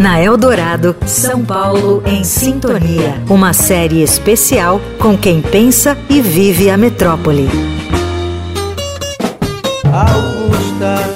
Na 0.00 0.18
Eldorado, 0.18 0.96
São 1.04 1.44
Paulo 1.44 2.02
em 2.06 2.24
Sintonia. 2.24 3.22
Uma 3.28 3.52
série 3.52 4.02
especial 4.02 4.80
com 4.98 5.14
quem 5.14 5.42
pensa 5.42 5.94
e 6.08 6.22
vive 6.22 6.70
a 6.70 6.76
metrópole. 6.78 7.46
Augusta. 9.84 11.14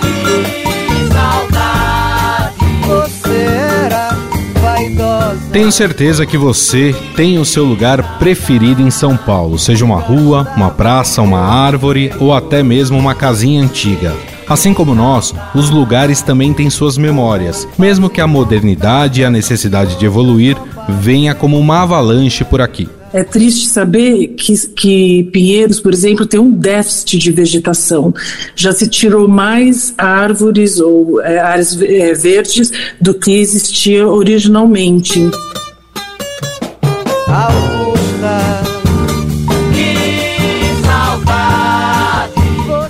Que 0.00 1.12
saudade. 1.12 2.54
Você 2.86 3.44
era 3.84 4.16
vaidosa. 4.62 5.40
Tenho 5.52 5.72
certeza 5.72 6.24
que 6.24 6.38
você 6.38 6.94
tem 7.16 7.40
o 7.40 7.44
seu 7.44 7.64
lugar 7.64 8.20
preferido 8.20 8.82
em 8.82 8.90
São 8.92 9.16
Paulo, 9.16 9.58
seja 9.58 9.84
uma 9.84 9.98
rua, 9.98 10.46
uma 10.56 10.70
praça, 10.70 11.20
uma 11.20 11.40
árvore 11.40 12.12
ou 12.20 12.32
até 12.32 12.62
mesmo 12.62 12.96
uma 12.96 13.16
casinha 13.16 13.60
antiga. 13.60 14.14
Assim 14.48 14.74
como 14.74 14.94
nós, 14.94 15.34
os 15.54 15.70
lugares 15.70 16.20
também 16.20 16.52
têm 16.52 16.68
suas 16.68 16.98
memórias, 16.98 17.66
mesmo 17.78 18.10
que 18.10 18.20
a 18.20 18.26
modernidade 18.26 19.20
e 19.20 19.24
a 19.24 19.30
necessidade 19.30 19.98
de 19.98 20.04
evoluir 20.04 20.56
venha 21.00 21.34
como 21.34 21.58
uma 21.58 21.82
avalanche 21.82 22.44
por 22.44 22.60
aqui. 22.60 22.88
É 23.12 23.22
triste 23.22 23.68
saber 23.68 24.34
que, 24.36 24.54
que 24.68 25.22
Pinheiros, 25.32 25.78
por 25.78 25.94
exemplo, 25.94 26.26
tem 26.26 26.40
um 26.40 26.50
déficit 26.50 27.18
de 27.18 27.30
vegetação. 27.30 28.12
Já 28.56 28.72
se 28.72 28.88
tirou 28.88 29.28
mais 29.28 29.94
árvores 29.96 30.80
ou 30.80 31.22
é, 31.22 31.38
áreas 31.38 31.80
é, 31.80 32.12
verdes 32.12 32.72
do 33.00 33.14
que 33.14 33.38
existia 33.38 34.06
originalmente. 34.06 35.30
Augusta. 37.28 37.73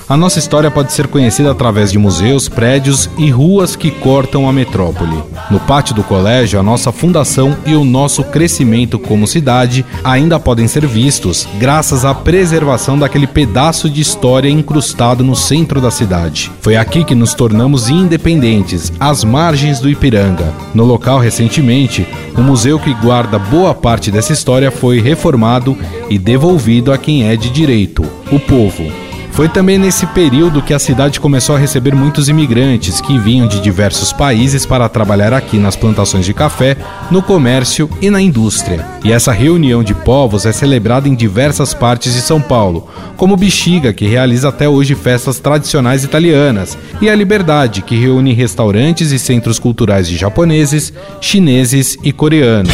A 0.07 0.19
nossa 0.19 0.39
história 0.39 0.71
pode 0.71 0.93
ser 0.93 1.07
conhecida 1.07 1.51
através 1.51 1.91
de 1.91 1.99
museus, 1.99 2.47
prédios 2.47 3.09
e 3.17 3.31
ruas 3.31 3.75
que 3.75 3.91
cortam 3.91 4.47
a 4.47 4.53
metrópole. 4.53 5.17
No 5.51 5.59
pátio 5.59 5.95
do 5.95 6.03
colégio, 6.03 6.61
a 6.61 6.63
nossa 6.63 6.93
fundação 6.93 7.57
e 7.65 7.75
o 7.75 7.85
nosso 7.85 8.23
crescimento 8.23 8.99
como 8.99 9.27
cidade 9.27 9.85
ainda 10.05 10.39
podem 10.39 10.69
ser 10.69 10.87
vistos, 10.87 11.49
graças 11.59 12.05
à 12.05 12.15
preservação 12.15 12.99
daquele 12.99 13.27
pedaço 13.27 13.89
de 13.89 14.03
história 14.03 14.51
incrustado 14.51 15.25
no 15.25 15.35
centro 15.35 15.81
da 15.81 15.91
cidade. 15.91 16.53
Foi 16.61 16.77
aqui 16.77 17.03
que 17.03 17.15
nos 17.15 17.33
tornamos 17.33 17.89
independentes, 17.89 18.93
às 19.01 19.25
margens 19.25 19.81
do 19.81 19.89
Ipiranga. 19.89 20.53
No 20.75 20.85
local, 20.85 21.19
recentemente, 21.19 22.07
o 22.37 22.43
museu 22.43 22.79
que 22.79 22.93
guarda 22.93 23.39
boa 23.39 23.75
parte 23.75 24.11
dessa 24.11 24.35
história 24.35 24.71
foi 24.71 25.01
reformado 25.01 25.75
e 26.11 26.19
devolvido 26.19 26.93
a 26.93 26.99
quem 26.99 27.27
é 27.27 27.37
de 27.37 27.49
direito, 27.49 28.05
o 28.31 28.39
povo. 28.39 29.04
Foi 29.35 29.49
também 29.49 29.79
nesse 29.79 30.07
período 30.07 30.63
que 30.63 30.73
a 30.73 30.79
cidade 30.79 31.19
começou 31.19 31.57
a 31.57 31.59
receber 31.59 31.93
muitos 31.93 32.29
imigrantes 32.29 33.01
que 33.01 33.19
vinham 33.19 33.49
de 33.49 33.61
diversos 33.61 34.13
países 34.13 34.65
para 34.65 34.89
trabalhar 34.89 35.33
aqui 35.33 35.59
nas 35.59 35.75
plantações 35.75 36.25
de 36.25 36.33
café, 36.33 36.77
no 37.11 37.21
comércio 37.21 37.91
e 38.01 38.11
na 38.11 38.21
indústria. 38.21 38.87
E 39.05 39.11
essa 39.11 39.33
reunião 39.33 39.83
de 39.83 39.93
povos 39.93 40.47
é 40.47 40.53
celebrada 40.53 41.09
em 41.09 41.17
diversas 41.17 41.75
partes 41.75 42.15
de 42.15 42.21
São 42.21 42.41
Paulo, 42.41 42.89
como 43.17 43.37
Bexiga, 43.37 43.93
que 43.93 44.07
realiza 44.07 44.51
até 44.51 44.69
hoje 44.69 44.95
festas 44.95 45.41
tradicionais 45.41 46.05
italianas, 46.05 46.79
e 47.03 47.11
a 47.11 47.15
Liberdade, 47.17 47.83
que 47.83 47.97
reúne 47.97 48.33
restaurantes 48.33 49.11
e 49.11 49.19
centros 49.19 49.59
culturais 49.59 50.07
de 50.07 50.17
japoneses, 50.17 50.93
chineses 51.21 51.99
e 52.05 52.13
coreanos. 52.13 52.73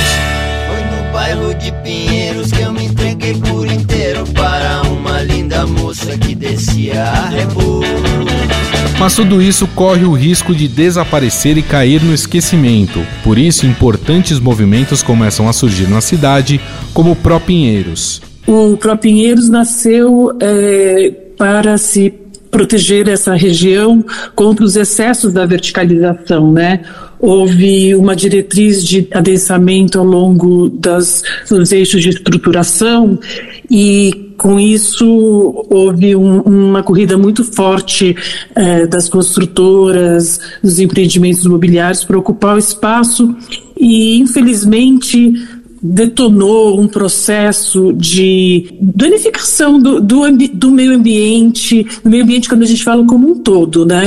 Foi 0.69 0.83
no 0.94 1.11
bairro 1.11 1.55
de 1.55 1.72
Pinheiros 1.83 2.09
linda 5.61 5.66
moça 5.66 6.16
que 6.19 6.34
descia 6.34 7.03
a 7.03 7.28
reboco. 7.28 7.84
Mas 8.98 9.14
tudo 9.14 9.41
isso 9.41 9.66
corre 9.69 10.05
o 10.05 10.12
risco 10.12 10.55
de 10.55 10.69
desaparecer 10.69 11.56
e 11.56 11.62
cair 11.62 12.03
no 12.03 12.12
esquecimento. 12.12 13.00
Por 13.25 13.39
isso, 13.39 13.66
importantes 13.66 14.38
movimentos 14.38 15.03
começam 15.03 15.48
a 15.48 15.53
surgir 15.53 15.88
na 15.88 16.00
cidade, 16.00 16.61
como 16.92 17.12
o 17.12 17.16
Pro 17.16 17.41
Pinheiros. 17.41 18.20
O 18.47 18.76
Pro 18.76 18.97
Pinheiros 18.97 19.49
nasceu 19.49 20.37
é, 20.41 21.12
para 21.37 21.78
se 21.78 22.12
proteger 22.50 23.09
essa 23.09 23.34
região 23.34 24.04
contra 24.34 24.65
os 24.65 24.76
excessos 24.76 25.32
da 25.32 25.47
verticalização, 25.47 26.53
né? 26.53 26.81
Houve 27.19 27.94
uma 27.94 28.16
diretriz 28.16 28.84
de 28.84 29.06
adensamento 29.12 29.99
ao 29.99 30.04
longo 30.04 30.69
das, 30.69 31.22
dos 31.49 31.70
eixos 31.70 32.03
de 32.03 32.09
estruturação 32.09 33.19
e 33.70 34.29
com 34.40 34.58
isso 34.58 35.66
houve 35.68 36.16
um, 36.16 36.40
uma 36.40 36.82
corrida 36.82 37.18
muito 37.18 37.44
forte 37.44 38.16
eh, 38.54 38.86
das 38.86 39.06
construtoras, 39.06 40.40
dos 40.62 40.78
empreendimentos 40.78 41.44
imobiliários 41.44 42.04
para 42.04 42.18
ocupar 42.18 42.54
o 42.56 42.58
espaço 42.58 43.36
e 43.78 44.16
infelizmente 44.16 45.34
detonou 45.82 46.80
um 46.80 46.88
processo 46.88 47.92
de 47.92 48.72
danificação 48.80 49.78
do, 49.78 50.00
do, 50.00 50.22
do, 50.54 50.70
meio 50.70 50.94
ambiente, 50.94 51.86
do 52.02 52.08
meio 52.08 52.24
ambiente 52.24 52.48
quando 52.48 52.62
a 52.62 52.66
gente 52.66 52.82
fala 52.82 53.04
como 53.04 53.30
um 53.30 53.38
todo, 53.42 53.84
né? 53.84 54.04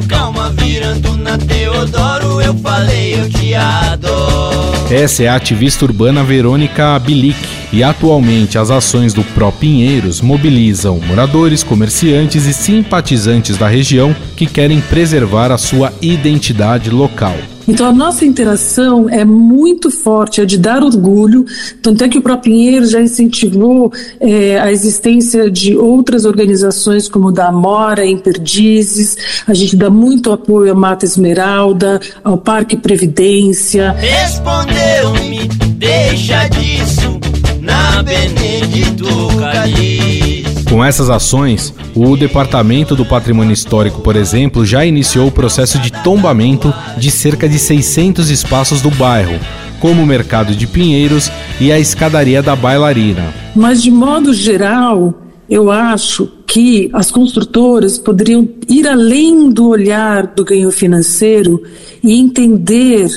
Calma, 0.00 0.50
virando 0.50 1.16
na 1.16 1.38
Teodoro, 1.38 2.40
eu 2.40 2.54
falei, 2.54 3.14
eu 3.14 3.28
te 3.28 3.54
adoro. 3.54 4.56
Essa 4.90 5.24
é 5.24 5.28
a 5.28 5.34
ativista 5.34 5.84
urbana 5.84 6.22
Verônica 6.22 6.98
Bilic 7.00 7.36
e 7.72 7.82
atualmente 7.82 8.56
as 8.56 8.70
ações 8.70 9.12
do 9.12 9.24
Pro 9.24 9.50
Pinheiros 9.50 10.20
mobilizam 10.20 11.00
moradores, 11.00 11.64
comerciantes 11.64 12.46
e 12.46 12.54
simpatizantes 12.54 13.56
da 13.56 13.68
região 13.68 14.14
que 14.36 14.46
querem 14.46 14.80
preservar 14.80 15.50
a 15.50 15.58
sua 15.58 15.92
identidade 16.00 16.90
local. 16.90 17.36
Então 17.68 17.86
a 17.86 17.92
nossa 17.92 18.24
interação 18.24 19.08
é 19.08 19.24
muito 19.24 19.90
forte, 19.90 20.40
é 20.40 20.44
de 20.44 20.56
dar 20.56 20.82
orgulho, 20.82 21.44
tanto 21.82 22.04
é 22.04 22.08
que 22.08 22.18
o 22.18 22.22
próprio 22.22 22.46
Pinheiro 22.46 22.86
já 22.86 23.00
incentivou 23.00 23.92
é, 24.20 24.58
a 24.60 24.70
existência 24.70 25.50
de 25.50 25.76
outras 25.76 26.24
organizações 26.24 27.08
como 27.08 27.32
da 27.32 27.48
Amora 27.48 28.06
em 28.06 28.16
Perdizes, 28.16 29.16
a 29.46 29.54
gente 29.54 29.74
dá 29.76 29.90
muito 29.90 30.30
apoio 30.30 30.70
à 30.70 30.74
Mata 30.74 31.04
Esmeralda, 31.04 32.00
ao 32.22 32.38
Parque 32.38 32.76
Previdência. 32.76 33.92
Respondeu-me, 33.92 35.48
deixa 35.76 36.48
disso, 36.48 37.18
na 37.60 38.02
Benedito 38.02 39.06
Calixto. 39.40 40.35
Com 40.68 40.84
essas 40.84 41.08
ações, 41.08 41.72
o 41.94 42.16
Departamento 42.16 42.96
do 42.96 43.04
Patrimônio 43.04 43.52
Histórico, 43.52 44.02
por 44.02 44.16
exemplo, 44.16 44.66
já 44.66 44.84
iniciou 44.84 45.28
o 45.28 45.32
processo 45.32 45.78
de 45.78 45.92
tombamento 46.02 46.74
de 46.98 47.10
cerca 47.10 47.48
de 47.48 47.58
600 47.58 48.30
espaços 48.30 48.82
do 48.82 48.90
bairro, 48.90 49.38
como 49.80 50.02
o 50.02 50.06
Mercado 50.06 50.54
de 50.54 50.66
Pinheiros 50.66 51.30
e 51.60 51.70
a 51.70 51.78
Escadaria 51.78 52.42
da 52.42 52.56
Bailarina. 52.56 53.32
Mas, 53.54 53.82
de 53.82 53.90
modo 53.90 54.34
geral, 54.34 55.14
eu 55.48 55.70
acho 55.70 56.28
que 56.46 56.90
as 56.92 57.10
construtoras 57.12 57.96
poderiam 57.96 58.48
ir 58.68 58.88
além 58.88 59.50
do 59.50 59.68
olhar 59.68 60.26
do 60.26 60.44
ganho 60.44 60.70
financeiro 60.72 61.62
e 62.02 62.18
entender 62.18 63.08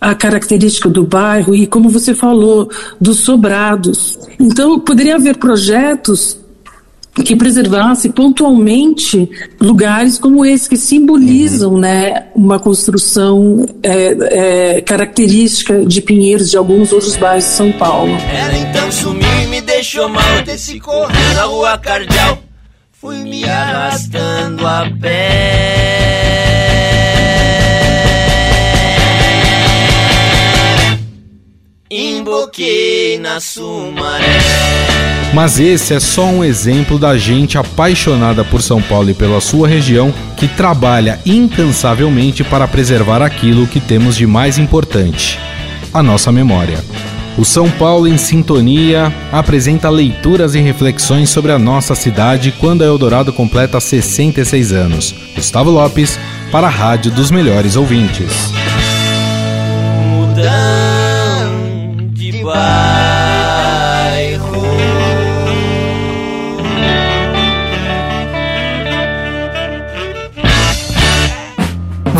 a 0.00 0.14
característica 0.14 0.88
do 0.88 1.04
bairro 1.04 1.54
e, 1.54 1.66
como 1.66 1.90
você 1.90 2.14
falou, 2.14 2.70
dos 3.00 3.18
sobrados. 3.18 4.18
Então, 4.40 4.80
poderia 4.80 5.16
haver 5.16 5.36
projetos 5.36 6.38
que 7.24 7.36
preservasse 7.36 8.08
pontualmente 8.10 9.28
lugares 9.60 10.18
como 10.18 10.44
esse 10.44 10.68
que 10.68 10.76
simbolizam 10.76 11.72
uhum. 11.74 11.78
né, 11.78 12.26
uma 12.34 12.58
construção 12.58 13.66
é, 13.82 14.76
é, 14.76 14.80
característica 14.80 15.84
de 15.84 16.00
Pinheiros 16.00 16.50
de 16.50 16.56
alguns 16.56 16.92
outros 16.92 17.16
bairros 17.16 17.44
de 17.44 17.50
São 17.50 17.72
Paulo. 17.72 18.16
Ela 18.32 18.58
então 18.58 18.90
sumiu 18.92 19.28
e 19.42 19.46
me 19.46 19.60
deixou 19.60 20.08
mal 20.08 20.42
desse 20.44 20.80
correr 20.80 21.34
na 21.34 21.42
rua 21.42 21.78
Cardeal. 21.78 22.38
Fui 22.92 23.16
me 23.18 23.44
arrastando 23.44 24.66
a 24.66 24.90
pé. 25.00 26.18
Emboquei 31.90 33.18
na 33.18 33.40
Sumaré. 33.40 35.17
Mas 35.34 35.60
esse 35.60 35.94
é 35.94 36.00
só 36.00 36.24
um 36.24 36.42
exemplo 36.42 36.98
da 36.98 37.16
gente 37.18 37.58
apaixonada 37.58 38.44
por 38.44 38.62
São 38.62 38.80
Paulo 38.80 39.10
e 39.10 39.14
pela 39.14 39.40
sua 39.40 39.68
região 39.68 40.12
que 40.36 40.48
trabalha 40.48 41.20
incansavelmente 41.24 42.42
para 42.42 42.66
preservar 42.66 43.22
aquilo 43.22 43.66
que 43.66 43.78
temos 43.78 44.16
de 44.16 44.26
mais 44.26 44.58
importante: 44.58 45.38
a 45.92 46.02
nossa 46.02 46.32
memória. 46.32 46.82
O 47.36 47.44
São 47.44 47.70
Paulo 47.70 48.08
em 48.08 48.18
Sintonia 48.18 49.14
apresenta 49.30 49.88
leituras 49.88 50.56
e 50.56 50.60
reflexões 50.60 51.30
sobre 51.30 51.52
a 51.52 51.58
nossa 51.58 51.94
cidade 51.94 52.52
quando 52.58 52.82
a 52.82 52.86
Eldorado 52.86 53.32
completa 53.32 53.78
66 53.78 54.72
anos. 54.72 55.14
Gustavo 55.36 55.70
Lopes, 55.70 56.18
para 56.50 56.66
a 56.66 56.70
Rádio 56.70 57.12
dos 57.12 57.30
Melhores 57.30 57.76
Ouvintes. 57.76 58.52
De 62.12 62.42
bairro. 62.42 62.87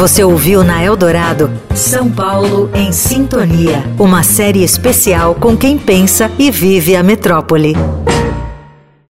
Você 0.09 0.25
ouviu 0.25 0.65
na 0.65 0.83
Eldorado 0.83 1.53
São 1.75 2.11
Paulo 2.11 2.71
em 2.75 2.91
Sintonia, 2.93 3.85
uma 3.99 4.23
série 4.23 4.65
especial 4.65 5.35
com 5.35 5.55
quem 5.55 5.77
pensa 5.77 6.31
e 6.39 6.51
vive 6.51 6.97
a 6.97 7.03
metrópole. 7.03 7.77